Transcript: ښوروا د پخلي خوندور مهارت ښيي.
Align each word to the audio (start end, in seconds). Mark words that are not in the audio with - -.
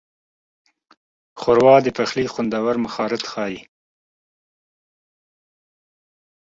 ښوروا 1.39 1.75
د 1.83 1.87
پخلي 1.97 2.25
خوندور 2.33 2.75
مهارت 2.85 3.21
ښيي. 3.31 3.59